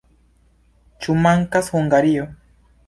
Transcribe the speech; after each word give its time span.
Ĉu 1.03 1.19
mankas 1.27 1.73
Hungario? 1.77 2.29